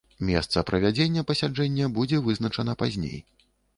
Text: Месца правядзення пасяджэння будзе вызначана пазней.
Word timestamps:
Месца 0.27 0.61
правядзення 0.69 1.23
пасяджэння 1.31 1.91
будзе 1.99 2.23
вызначана 2.29 2.73
пазней. 2.81 3.17